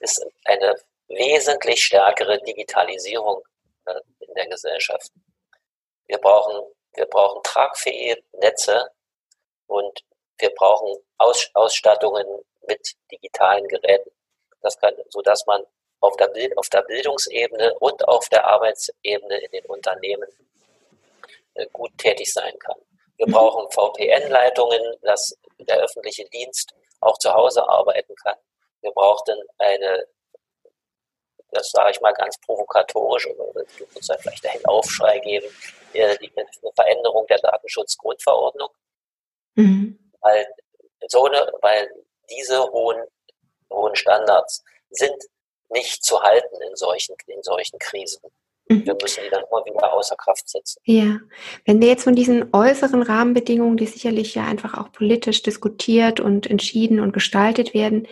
ist 0.01 0.25
eine 0.45 0.75
wesentlich 1.09 1.85
stärkere 1.85 2.41
Digitalisierung 2.43 3.43
äh, 3.87 4.01
in 4.21 4.35
der 4.35 4.47
Gesellschaft. 4.47 5.11
Wir 6.07 6.19
brauchen, 6.19 6.63
wir 6.95 7.07
brauchen 7.07 7.43
tragfähige 7.43 8.23
Netze 8.33 8.91
und 9.67 10.05
wir 10.39 10.51
brauchen 10.55 10.97
Aus, 11.19 11.51
Ausstattungen 11.55 12.27
mit 12.67 12.95
digitalen 13.11 13.67
Geräten, 13.69 14.11
das 14.63 14.79
kann, 14.79 14.95
sodass 15.11 15.45
man 15.47 15.65
auf 16.01 16.17
der, 16.17 16.29
Bild, 16.29 16.57
auf 16.57 16.69
der 16.69 16.83
Bildungsebene 16.83 17.75
und 17.81 18.07
auf 18.07 18.29
der 18.29 18.45
Arbeitsebene 18.47 19.39
in 19.39 19.51
den 19.51 19.65
Unternehmen 19.67 20.29
äh, 21.55 21.67
gut 21.73 21.97
tätig 21.99 22.33
sein 22.33 22.57
kann. 22.59 22.81
Wir 23.19 23.27
brauchen 23.27 23.69
VPN-Leitungen, 23.71 24.81
dass 25.03 25.37
der 25.59 25.79
öffentliche 25.79 26.25
Dienst 26.27 26.73
auch 27.01 27.19
zu 27.19 27.33
Hause 27.33 27.69
arbeiten 27.69 28.15
kann. 28.17 28.37
Wir 28.81 28.93
brauchten 28.93 29.37
eine, 29.59 30.07
das 31.51 31.71
sage 31.71 31.91
ich 31.91 32.01
mal 32.01 32.13
ganz 32.13 32.39
provokatorisch, 32.41 33.27
oder 33.27 33.65
muss 33.93 34.07
ja 34.07 34.17
vielleicht 34.19 34.47
einen 34.47 34.65
Aufschrei 34.67 35.19
geben, 35.19 35.47
die, 35.93 36.19
die 36.23 36.33
Veränderung 36.75 37.27
der 37.27 37.39
Datenschutzgrundverordnung. 37.39 38.71
Mhm. 39.57 40.13
Weil, 40.21 40.47
so 41.09 41.25
eine, 41.25 41.51
weil 41.61 41.91
diese 42.31 42.63
hohen, 42.71 43.03
hohen 43.71 43.97
Standards 43.97 44.63
sind 44.91 45.25
nicht 45.71 46.05
zu 46.05 46.23
halten 46.23 46.63
in 46.63 46.77
solchen, 46.77 47.17
in 47.27 47.43
solchen 47.43 47.79
Krisen. 47.81 48.23
Wir 48.69 48.97
müssen 49.01 49.23
die 49.25 49.31
dann 49.31 49.45
immer 49.51 49.65
wieder 49.65 49.93
außer 49.93 50.17
Kraft 50.17 50.49
setzen. 50.49 50.81
Ja, 50.85 51.19
wenn 51.65 51.81
wir 51.81 51.89
jetzt 51.89 52.05
von 52.05 52.15
diesen 52.15 52.53
äußeren 52.53 53.03
Rahmenbedingungen, 53.03 53.77
die 53.77 53.87
sicherlich 53.87 54.35
ja 54.35 54.45
einfach 54.45 54.77
auch 54.77 54.93
politisch 54.93 55.43
diskutiert 55.43 56.21
und 56.21 56.47
entschieden 56.49 57.01
und 57.01 57.13
gestaltet 57.13 57.73
werden, 57.73 58.07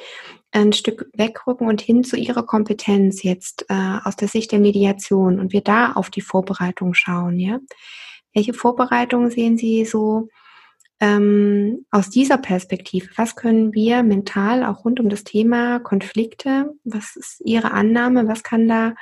ein 0.52 0.72
Stück 0.72 1.10
wegrücken 1.12 1.68
und 1.68 1.82
hin 1.82 2.04
zu 2.04 2.16
Ihrer 2.16 2.44
Kompetenz 2.44 3.22
jetzt 3.22 3.66
äh, 3.68 3.98
aus 4.04 4.16
der 4.16 4.28
Sicht 4.28 4.52
der 4.52 4.58
Mediation 4.58 5.38
und 5.38 5.52
wir 5.52 5.60
da 5.60 5.92
auf 5.92 6.08
die 6.08 6.22
Vorbereitung 6.22 6.94
schauen, 6.94 7.38
ja. 7.38 7.58
Welche 8.32 8.52
Vorbereitungen 8.52 9.30
sehen 9.30 9.56
Sie 9.56 9.84
so 9.86 10.28
ähm, 11.00 11.86
aus 11.90 12.10
dieser 12.10 12.38
Perspektive? 12.38 13.08
Was 13.16 13.34
können 13.34 13.72
wir 13.72 14.02
mental 14.02 14.64
auch 14.64 14.84
rund 14.84 15.00
um 15.00 15.08
das 15.08 15.24
Thema 15.24 15.78
Konflikte? 15.80 16.74
Was 16.84 17.16
ist 17.16 17.42
Ihre 17.44 17.72
Annahme? 17.72 18.28
Was 18.28 18.42
kann 18.42 18.68
da 18.68 18.94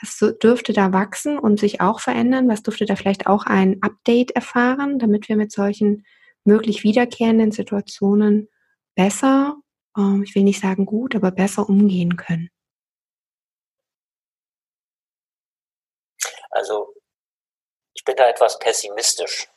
was 0.00 0.18
dürfte 0.38 0.72
da 0.72 0.92
wachsen 0.92 1.38
und 1.38 1.58
sich 1.58 1.80
auch 1.80 2.00
verändern? 2.00 2.48
Was 2.48 2.62
dürfte 2.62 2.84
da 2.84 2.96
vielleicht 2.96 3.26
auch 3.26 3.46
ein 3.46 3.82
Update 3.82 4.32
erfahren, 4.32 4.98
damit 4.98 5.28
wir 5.28 5.36
mit 5.36 5.52
solchen 5.52 6.04
möglich 6.44 6.82
wiederkehrenden 6.84 7.50
Situationen 7.50 8.48
besser, 8.94 9.56
ähm, 9.96 10.22
ich 10.22 10.34
will 10.34 10.42
nicht 10.42 10.60
sagen 10.60 10.86
gut, 10.86 11.14
aber 11.14 11.30
besser 11.30 11.68
umgehen 11.68 12.16
können? 12.16 12.50
Also 16.50 16.94
ich 17.94 18.04
bin 18.04 18.16
da 18.16 18.28
etwas 18.28 18.58
pessimistisch, 18.58 19.48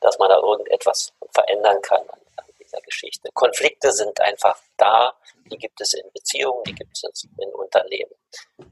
dass 0.00 0.18
man 0.18 0.28
da 0.28 0.38
irgendetwas 0.38 1.12
verändern 1.32 1.80
kann 1.82 2.02
an, 2.08 2.20
dieser 2.58 2.80
Geschichte. 2.80 3.30
Konflikte 3.34 3.92
sind 3.92 4.20
einfach 4.20 4.58
da, 4.76 5.14
die 5.50 5.58
gibt 5.58 5.80
es 5.80 5.92
in 5.92 6.10
Beziehungen, 6.12 6.62
die 6.64 6.74
gibt 6.74 6.92
es 6.92 7.28
in 7.38 7.48
Unternehmen. 7.50 8.12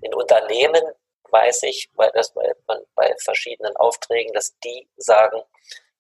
In 0.00 0.14
Unternehmen 0.14 0.82
weiß 1.32 1.64
ich, 1.64 1.90
weil 1.94 2.10
das 2.14 2.32
bei, 2.34 2.52
bei 2.94 3.14
verschiedenen 3.18 3.74
Aufträgen, 3.76 4.32
dass 4.34 4.56
die 4.58 4.88
sagen, 4.96 5.42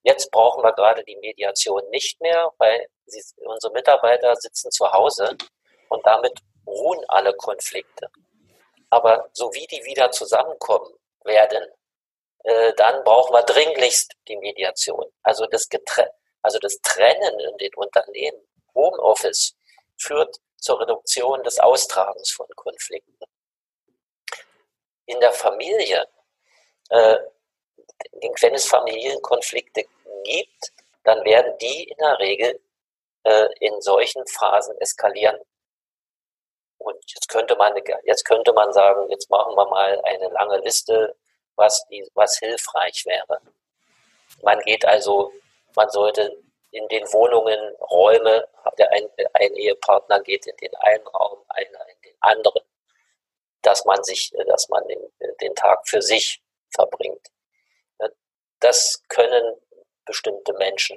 jetzt 0.02 0.30
brauchen 0.30 0.62
wir 0.62 0.72
gerade 0.72 1.04
die 1.04 1.16
Mediation 1.16 1.82
nicht 1.90 2.20
mehr, 2.20 2.52
weil 2.58 2.86
sie, 3.06 3.22
unsere 3.46 3.72
Mitarbeiter 3.72 4.36
sitzen 4.36 4.70
zu 4.70 4.92
Hause 4.92 5.36
und 5.88 6.06
damit 6.06 6.38
ruhen 6.66 7.04
alle 7.08 7.34
Konflikte. 7.34 8.08
Aber 8.90 9.28
so 9.32 9.52
wie 9.54 9.66
die 9.66 9.84
wieder 9.84 10.10
zusammenkommen 10.10 10.92
werden, 11.24 11.66
äh, 12.44 12.72
dann 12.74 13.02
brauchen 13.04 13.34
wir 13.34 13.42
dringlichst 13.42 14.12
die 14.28 14.36
Mediation. 14.36 15.06
Also 15.22 15.46
das, 15.46 15.68
Getre 15.68 16.10
also 16.42 16.58
das 16.58 16.78
Trennen 16.82 17.40
in 17.40 17.56
den 17.58 17.74
Unternehmen, 17.74 18.42
Homeoffice, 18.74 19.54
führt 19.96 20.36
zur 20.58 20.80
Reduktion 20.80 21.42
des 21.42 21.58
Austragens 21.58 22.32
von 22.32 22.46
Konflikten 22.54 23.18
in 25.06 25.20
der 25.20 25.32
Familie, 25.32 26.06
äh, 26.90 27.16
wenn 28.40 28.54
es 28.54 28.66
Familienkonflikte 28.66 29.84
gibt, 30.24 30.72
dann 31.04 31.24
werden 31.24 31.56
die 31.58 31.84
in 31.84 31.96
der 31.98 32.18
Regel 32.18 32.60
äh, 33.24 33.48
in 33.60 33.80
solchen 33.80 34.26
Phasen 34.26 34.76
eskalieren. 34.78 35.38
Und 36.78 36.96
jetzt 37.12 37.28
könnte 37.28 37.54
man, 37.56 37.74
jetzt 38.04 38.24
könnte 38.24 38.52
man 38.52 38.72
sagen, 38.72 39.08
jetzt 39.10 39.30
machen 39.30 39.54
wir 39.54 39.68
mal 39.68 40.00
eine 40.04 40.28
lange 40.30 40.58
Liste, 40.58 41.14
was, 41.54 41.86
die, 41.88 42.08
was 42.14 42.38
hilfreich 42.38 43.04
wäre. 43.06 43.40
Man 44.42 44.58
geht 44.60 44.84
also, 44.84 45.32
man 45.76 45.88
sollte 45.90 46.36
in 46.70 46.88
den 46.88 47.04
Wohnungen 47.12 47.76
Räume, 47.90 48.48
der 48.78 48.90
ein, 48.90 49.08
ein 49.34 49.54
Ehepartner 49.54 50.20
geht 50.20 50.46
in 50.46 50.56
den 50.56 50.74
einen 50.76 51.06
Raum, 51.06 51.38
einer 51.48 51.88
in 51.88 52.00
den 52.04 52.16
anderen 52.20 52.62
dass 53.62 53.84
man 53.84 54.02
sich, 54.04 54.32
äh, 54.34 54.44
dass 54.44 54.68
man 54.68 54.86
den, 54.88 55.00
äh, 55.18 55.32
den 55.40 55.54
Tag 55.54 55.86
für 55.88 56.02
sich 56.02 56.42
verbringt. 56.74 57.28
Das 58.60 59.02
können 59.08 59.56
bestimmte 60.04 60.52
Menschen. 60.54 60.96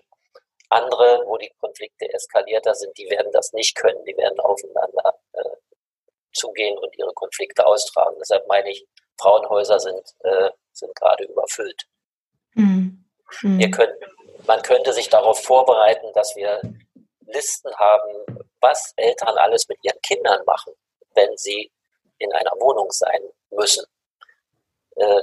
Andere, 0.70 1.24
wo 1.26 1.38
die 1.38 1.52
Konflikte 1.60 2.12
eskalierter 2.14 2.76
sind, 2.76 2.96
die 2.98 3.10
werden 3.10 3.32
das 3.32 3.54
nicht 3.54 3.76
können. 3.76 4.04
Die 4.06 4.16
werden 4.18 4.40
aufeinander 4.40 5.20
äh, 5.34 5.44
zugehen 6.34 6.78
und 6.78 6.96
ihre 6.98 7.14
Konflikte 7.14 7.66
austragen. 7.66 8.18
Deshalb 8.20 8.48
meine 8.48 8.70
ich, 8.70 8.86
Frauenhäuser 9.20 9.80
sind, 9.80 10.04
äh, 10.20 10.50
sind 10.74 10.94
gerade 10.96 11.24
überfüllt. 11.24 11.88
Mhm. 12.54 13.06
Mhm. 13.42 13.72
Können, 13.72 13.96
man 14.46 14.62
könnte 14.62 14.94
sich 14.94 15.10
darauf 15.10 15.42
vorbereiten, 15.42 16.12
dass 16.14 16.36
wir 16.36 16.62
Listen 17.28 17.74
haben, 17.78 18.48
was 18.60 18.94
Eltern 18.96 19.38
alles 19.38 19.68
mit 19.68 19.78
ihren 19.84 20.00
Kindern 20.02 20.44
machen, 20.46 20.74
wenn 21.16 21.36
sie 21.38 21.72
in 22.18 22.32
einer 22.34 22.52
Wohnung 22.60 22.92
sein 22.92 23.22
müssen. 23.52 23.86
Äh, 24.96 25.22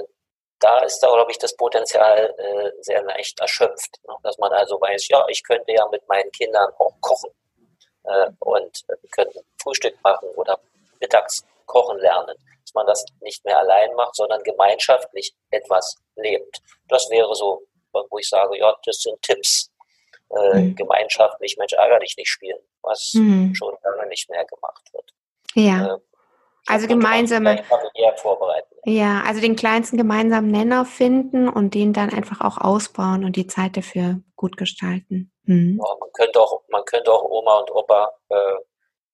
da 0.59 0.79
ist 0.79 0.99
da, 0.99 1.11
glaube 1.11 1.31
ich, 1.31 1.37
das 1.37 1.55
Potenzial 1.55 2.33
äh, 2.37 2.71
sehr 2.81 3.03
leicht 3.03 3.39
erschöpft. 3.39 3.99
Ne? 4.07 4.15
Dass 4.23 4.37
man 4.37 4.51
also 4.53 4.79
weiß, 4.79 5.09
ja, 5.09 5.25
ich 5.27 5.43
könnte 5.43 5.73
ja 5.73 5.85
mit 5.89 6.07
meinen 6.07 6.31
Kindern 6.31 6.71
auch 6.77 6.93
kochen 7.01 7.31
äh, 8.05 8.29
und 8.39 8.83
äh, 8.87 9.07
könnten 9.11 9.41
Frühstück 9.61 9.95
machen 10.03 10.29
oder 10.35 10.59
mittags 11.01 11.45
kochen 11.65 11.97
lernen. 11.99 12.37
Dass 12.61 12.73
man 12.73 12.87
das 12.87 13.05
nicht 13.19 13.43
mehr 13.43 13.57
allein 13.57 13.93
macht, 13.95 14.15
sondern 14.15 14.41
gemeinschaftlich 14.43 15.35
etwas 15.49 15.97
lebt. 16.15 16.61
Das 16.87 17.09
wäre 17.09 17.35
so, 17.35 17.63
wo 17.91 18.17
ich 18.17 18.29
sage, 18.29 18.57
ja, 18.57 18.75
das 18.85 18.97
sind 18.97 19.21
Tipps. 19.21 19.69
Äh, 20.29 20.59
mhm. 20.59 20.75
Gemeinschaftlich, 20.75 21.57
Mensch, 21.57 21.73
ärger 21.73 21.99
dich 21.99 22.15
nicht 22.17 22.29
spielen, 22.29 22.59
was 22.81 23.13
mhm. 23.13 23.53
schon 23.53 23.75
lange 23.83 24.07
nicht 24.07 24.29
mehr 24.29 24.45
gemacht 24.45 24.93
wird. 24.93 25.13
Ja. 25.55 25.99
Also 26.67 26.87
gemeinsame. 26.87 27.63
Ja, 28.85 29.23
also 29.25 29.41
den 29.41 29.55
kleinsten 29.55 29.97
gemeinsamen 29.97 30.51
Nenner 30.51 30.85
finden 30.85 31.49
und 31.49 31.73
den 31.73 31.93
dann 31.93 32.11
einfach 32.11 32.41
auch 32.41 32.57
ausbauen 32.57 33.23
und 33.23 33.35
die 33.35 33.47
Zeit 33.47 33.77
dafür 33.77 34.21
gut 34.35 34.57
gestalten. 34.57 35.31
Mhm. 35.43 35.79
Ja, 35.83 35.95
man 35.99 36.09
könnte 36.13 36.39
auch, 36.39 36.61
man 36.69 36.83
könnte 36.85 37.11
auch 37.11 37.23
Oma 37.23 37.59
und 37.59 37.71
Opa 37.71 38.11
äh, 38.29 38.55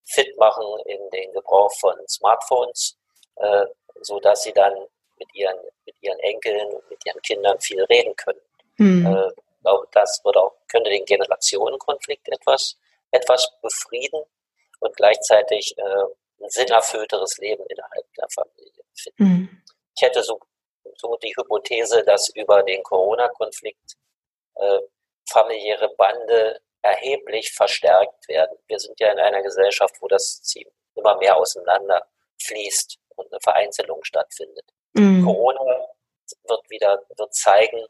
fit 0.06 0.36
machen 0.38 0.66
in 0.86 1.00
den 1.12 1.32
Gebrauch 1.34 1.72
von 1.80 1.96
Smartphones, 2.08 2.98
äh, 3.36 3.66
so 4.02 4.20
dass 4.20 4.44
sie 4.44 4.54
dann 4.54 4.74
mit 5.18 5.34
ihren, 5.36 5.58
mit 5.86 5.96
ihren 6.02 6.20
Enkeln 6.20 6.68
und 6.68 6.90
mit 6.90 7.06
ihren 7.06 7.22
Kindern 7.22 7.60
viel 7.60 7.84
reden 7.84 8.16
können. 8.16 8.42
Mhm. 8.78 9.06
Äh, 9.06 9.28
ich 9.28 9.62
glaube, 9.62 9.88
das 9.92 10.22
wird 10.24 10.38
auch, 10.38 10.54
könnte 10.68 10.90
den 10.90 11.06
Generationenkonflikt 11.06 12.30
etwas, 12.30 12.78
etwas 13.12 13.52
befrieden 13.62 14.22
und 14.80 14.96
gleichzeitig 14.96 15.78
äh, 15.78 16.06
ein 16.42 16.50
sinnerfüllteres 16.50 17.38
Leben 17.38 17.64
innerhalb 17.68 18.14
der 18.18 18.28
Familie 18.30 18.84
finden. 18.94 19.24
Mhm. 19.24 19.64
Ich 19.96 20.02
hätte 20.02 20.24
so, 20.24 20.40
so 20.96 21.18
die 21.18 21.34
Hypothese, 21.36 22.04
dass 22.04 22.30
über 22.30 22.64
den 22.64 22.84
Corona-Konflikt 22.84 23.98
äh, 24.56 24.80
familiäre 25.30 25.90
Bande 25.98 26.62
erheblich 26.82 27.52
verstärkt 27.52 28.28
werden. 28.28 28.58
Wir 28.68 28.80
sind 28.80 29.00
ja 29.00 29.12
in 29.12 29.20
einer 29.20 29.42
Gesellschaft, 29.42 29.96
wo 30.00 30.08
das 30.08 30.42
immer 30.96 31.18
mehr 31.18 31.36
auseinander 31.36 32.08
fließt 32.42 32.98
und 33.16 33.32
eine 33.32 33.40
Vereinzelung 33.42 34.04
stattfindet. 34.04 34.66
Mhm. 34.94 35.26
Corona 35.26 35.88
wird 36.48 36.70
wieder 36.70 37.04
wird 37.18 37.34
zeigen, 37.34 37.86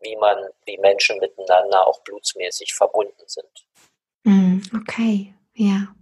wie 0.00 0.16
man, 0.16 0.38
wie 0.66 0.78
Menschen 0.78 1.18
miteinander 1.18 1.86
auch 1.86 2.02
blutsmäßig 2.02 2.74
verbunden 2.74 3.22
sind. 3.26 3.66
Mhm. 4.24 4.62
Okay, 4.80 5.34
ja. 5.54 5.94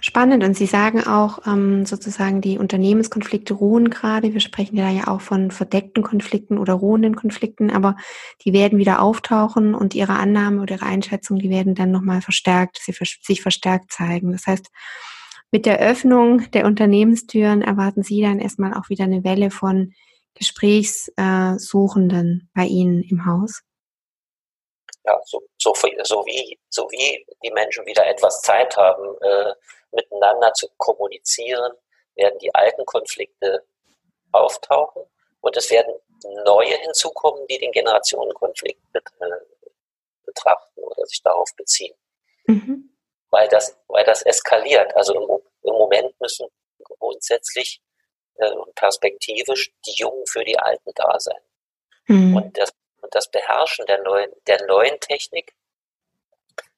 Spannend. 0.00 0.44
Und 0.44 0.56
Sie 0.56 0.66
sagen 0.66 1.06
auch 1.06 1.46
ähm, 1.46 1.84
sozusagen, 1.86 2.40
die 2.40 2.58
Unternehmenskonflikte 2.58 3.54
ruhen 3.54 3.90
gerade. 3.90 4.32
Wir 4.32 4.40
sprechen 4.40 4.76
ja 4.76 4.90
ja 4.90 5.08
auch 5.08 5.20
von 5.20 5.50
verdeckten 5.50 6.02
Konflikten 6.02 6.58
oder 6.58 6.74
ruhenden 6.74 7.16
Konflikten, 7.16 7.70
aber 7.70 7.96
die 8.44 8.52
werden 8.52 8.78
wieder 8.78 9.02
auftauchen 9.02 9.74
und 9.74 9.94
Ihre 9.94 10.14
Annahme 10.14 10.62
oder 10.62 10.76
Ihre 10.76 10.86
Einschätzung, 10.86 11.38
die 11.38 11.50
werden 11.50 11.74
dann 11.74 11.90
nochmal 11.90 12.22
verstärkt, 12.22 12.78
sie 12.80 12.94
sich 13.22 13.42
verstärkt 13.42 13.92
zeigen. 13.92 14.32
Das 14.32 14.46
heißt, 14.46 14.68
mit 15.50 15.66
der 15.66 15.80
Öffnung 15.80 16.50
der 16.52 16.66
Unternehmenstüren 16.66 17.62
erwarten 17.62 18.02
Sie 18.02 18.20
dann 18.20 18.38
erstmal 18.38 18.74
auch 18.74 18.90
wieder 18.90 19.04
eine 19.04 19.24
Welle 19.24 19.50
von 19.50 19.92
Gesprächssuchenden 20.34 22.50
bei 22.54 22.66
Ihnen 22.66 23.02
im 23.02 23.24
Haus? 23.26 23.62
ja, 25.08 25.18
so, 25.24 25.42
so, 25.74 25.88
so, 26.04 26.26
wie, 26.26 26.58
so 26.68 26.90
wie 26.90 27.24
die 27.42 27.50
Menschen 27.50 27.86
wieder 27.86 28.06
etwas 28.06 28.42
Zeit 28.42 28.76
haben, 28.76 29.16
äh, 29.20 29.52
miteinander 29.92 30.52
zu 30.54 30.68
kommunizieren, 30.76 31.72
werden 32.14 32.38
die 32.38 32.54
alten 32.54 32.84
Konflikte 32.84 33.64
auftauchen 34.32 35.02
und 35.40 35.56
es 35.56 35.70
werden 35.70 35.94
neue 36.44 36.76
hinzukommen, 36.76 37.46
die 37.46 37.58
den 37.58 37.72
Generationenkonflikt 37.72 38.80
äh, 38.94 39.00
betrachten 40.24 40.80
oder 40.80 41.06
sich 41.06 41.22
darauf 41.22 41.54
beziehen. 41.56 41.94
Mhm. 42.46 42.90
Weil, 43.30 43.48
das, 43.48 43.78
weil 43.88 44.04
das 44.04 44.22
eskaliert. 44.22 44.94
Also 44.96 45.14
im, 45.14 45.22
im 45.62 45.74
Moment 45.74 46.18
müssen 46.20 46.48
grundsätzlich 46.98 47.80
äh, 48.36 48.50
perspektivisch 48.74 49.72
die 49.86 49.94
Jungen 49.94 50.26
für 50.26 50.44
die 50.44 50.58
Alten 50.58 50.90
da 50.94 51.18
sein. 51.20 51.40
Mhm. 52.06 52.36
Und 52.36 52.58
das 52.58 52.72
und 53.00 53.14
das 53.14 53.30
Beherrschen 53.30 53.86
der 53.86 54.02
neuen, 54.02 54.30
der 54.46 54.64
neuen 54.66 54.98
Technik 55.00 55.54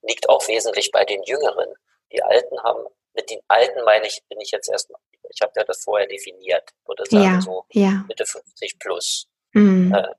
liegt 0.03 0.29
auch 0.29 0.47
wesentlich 0.49 0.91
bei 0.91 1.05
den 1.05 1.23
Jüngeren. 1.25 1.73
Die 2.13 2.23
Alten 2.23 2.63
haben, 2.63 2.87
mit 3.15 3.31
den 3.31 3.41
Alten 3.49 3.83
meine 3.85 4.07
ich, 4.07 4.23
bin 4.29 4.41
ich 4.41 4.51
jetzt 4.51 4.69
erstmal, 4.69 5.01
ich 5.29 5.41
habe 5.43 5.53
ja 5.57 5.65
das 5.65 5.83
vorher 5.85 6.07
definiert, 6.07 6.69
würde 6.87 7.05
sagen, 7.07 7.25
ja, 7.25 7.41
so 7.41 7.65
ja. 7.71 8.05
Mitte 8.09 8.27
50 8.27 8.79
plus. 8.79 9.29
Mhm. 9.53 9.95
Äh, 9.95 10.15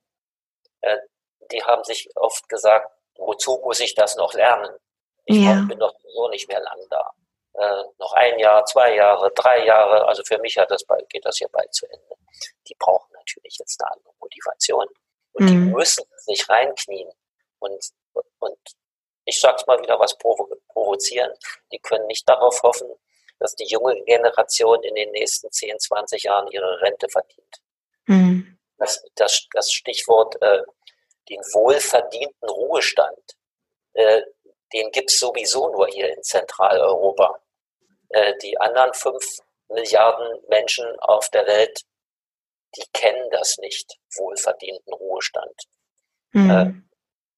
äh, 0.81 0.97
die 1.51 1.63
haben 1.63 1.83
sich 1.83 2.09
oft 2.15 2.47
gesagt, 2.49 2.89
wozu 3.17 3.59
muss 3.63 3.79
ich 3.79 3.95
das 3.95 4.15
noch 4.15 4.33
lernen? 4.33 4.75
Ich 5.25 5.37
ja. 5.37 5.65
bin 5.67 5.79
doch 5.79 5.93
so 6.13 6.29
nicht 6.29 6.47
mehr 6.47 6.61
lang 6.61 6.79
da. 6.89 7.11
Äh, 7.53 7.83
noch 7.99 8.13
ein 8.13 8.39
Jahr, 8.39 8.65
zwei 8.65 8.95
Jahre, 8.95 9.31
drei 9.35 9.65
Jahre, 9.65 10.07
also 10.07 10.23
für 10.23 10.39
mich 10.39 10.57
hat 10.57 10.71
das 10.71 10.85
bald, 10.85 11.07
geht 11.09 11.25
das 11.25 11.37
hier 11.37 11.49
bald 11.49 11.73
zu 11.73 11.85
Ende. 11.85 12.15
Die 12.67 12.75
brauchen 12.75 13.11
natürlich 13.13 13.57
jetzt 13.59 13.81
eine 13.81 13.91
andere 13.91 14.13
Motivation. 14.19 14.87
Und 15.33 15.45
mhm. 15.45 15.47
die 15.47 15.55
müssen 15.55 16.05
sich 16.17 16.47
reinknien. 16.49 17.09
Und, 17.59 17.91
und 18.39 18.57
ich 19.31 19.39
sag's 19.39 19.65
mal 19.65 19.81
wieder 19.81 19.99
was 19.99 20.17
provo 20.17 20.47
provozieren. 20.67 21.31
Die 21.71 21.79
können 21.79 22.05
nicht 22.07 22.27
darauf 22.27 22.61
hoffen, 22.63 22.89
dass 23.39 23.55
die 23.55 23.65
junge 23.65 23.95
Generation 24.03 24.81
in 24.83 24.95
den 24.95 25.11
nächsten 25.11 25.51
10, 25.51 25.79
20 25.79 26.23
Jahren 26.23 26.47
ihre 26.51 26.81
Rente 26.81 27.07
verdient. 27.09 27.61
Mhm. 28.05 28.59
Das, 28.77 29.03
das, 29.15 29.47
das 29.53 29.71
Stichwort 29.71 30.41
äh, 30.41 30.61
den 31.29 31.39
wohlverdienten 31.53 32.49
Ruhestand, 32.49 33.35
äh, 33.93 34.21
den 34.73 34.91
gibt's 34.91 35.19
sowieso 35.19 35.69
nur 35.69 35.87
hier 35.87 36.13
in 36.13 36.23
Zentraleuropa. 36.23 37.41
Äh, 38.09 38.33
die 38.41 38.57
anderen 38.59 38.93
fünf 38.93 39.23
Milliarden 39.69 40.41
Menschen 40.49 40.85
auf 40.99 41.29
der 41.29 41.47
Welt 41.47 41.85
die 42.77 42.85
kennen 42.93 43.29
das 43.31 43.57
nicht, 43.57 43.97
wohlverdienten 44.17 44.93
Ruhestand. 44.93 45.63
Mhm. 46.33 46.89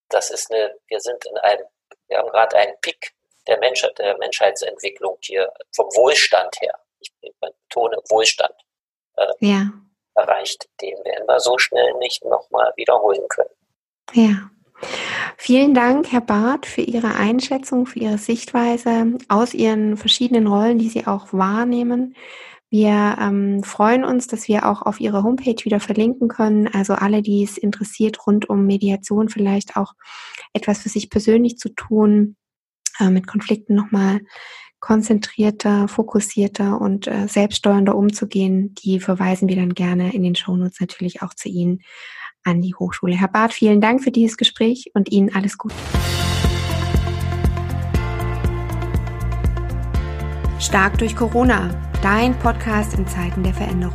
das 0.10 0.30
ist 0.30 0.52
eine, 0.52 0.76
wir 0.86 1.00
sind 1.00 1.26
in 1.26 1.36
einem, 1.38 1.66
wir 2.08 2.18
haben 2.18 2.30
gerade 2.30 2.56
einen 2.58 2.74
Pick 2.82 3.14
der, 3.48 3.60
Menschheit, 3.60 3.98
der 3.98 4.18
Menschheitsentwicklung 4.18 5.18
hier 5.22 5.52
vom 5.76 5.88
Wohlstand 5.96 6.56
her. 6.62 6.74
Ich 7.00 7.12
betone 7.20 7.98
Wohlstand. 8.10 8.54
Äh, 9.18 9.26
ja. 9.40 9.72
Erreicht, 10.16 10.70
den 10.82 10.96
werden 11.04 11.28
wir 11.28 11.40
so 11.40 11.58
schnell 11.58 11.94
nicht 11.96 12.24
nochmal 12.24 12.72
wiederholen 12.76 13.28
können. 13.30 13.50
Ja. 14.14 14.50
Vielen 15.38 15.74
Dank, 15.74 16.12
Herr 16.12 16.22
Barth, 16.22 16.66
für 16.66 16.82
Ihre 16.82 17.16
Einschätzung, 17.16 17.86
für 17.86 18.00
Ihre 18.00 18.18
Sichtweise 18.18 19.18
aus 19.30 19.54
Ihren 19.54 19.98
verschiedenen 19.98 20.48
Rollen, 20.48 20.78
die 20.78 20.90
Sie 20.90 21.08
auch 21.08 21.28
wahrnehmen. 21.32 22.16
Wir 22.74 23.18
ähm, 23.22 23.62
freuen 23.62 24.04
uns, 24.04 24.26
dass 24.26 24.48
wir 24.48 24.68
auch 24.68 24.82
auf 24.82 25.00
Ihre 25.00 25.22
Homepage 25.22 25.64
wieder 25.64 25.80
verlinken 25.80 26.28
können. 26.28 26.68
Also 26.68 26.96
alle, 26.96 27.22
die 27.22 27.44
es 27.44 27.60
interessiert, 27.60 28.26
rund 28.26 28.50
um 28.50 28.66
Mediation 28.66 29.30
vielleicht 29.30 29.78
auch 29.78 29.94
etwas 30.54 30.80
für 30.80 30.90
sich 30.90 31.12
persönlich 31.12 31.60
zu 31.60 31.70
tun, 31.70 32.36
äh, 33.00 33.12
mit 33.12 33.28
Konflikten 33.28 33.76
nochmal 33.76 34.22
konzentrierter, 34.80 35.88
fokussierter 35.88 36.82
und 36.82 37.06
äh, 37.06 37.28
selbststeuernder 37.28 37.96
umzugehen, 37.96 38.74
die 38.74 39.00
verweisen 39.00 39.48
wir 39.48 39.56
dann 39.56 39.76
gerne 39.76 40.12
in 40.12 40.24
den 40.24 40.34
Shownotes 40.34 40.80
natürlich 40.80 41.22
auch 41.22 41.36
zu 41.36 41.50
Ihnen 41.50 41.84
an 42.44 42.64
die 42.64 42.74
Hochschule. 42.74 43.16
Herr 43.16 43.28
Barth, 43.28 43.54
vielen 43.54 43.82
Dank 43.82 44.04
für 44.04 44.10
dieses 44.10 44.36
Gespräch 44.36 44.90
und 44.96 45.12
Ihnen 45.12 45.32
alles 45.36 45.60
Gute. 45.60 45.76
Stark 50.60 50.98
durch 50.98 51.16
Corona 51.16 51.93
dein 52.04 52.38
Podcast 52.38 52.96
in 52.96 53.08
Zeiten 53.08 53.44
der 53.44 53.54
Veränderung. 53.54 53.94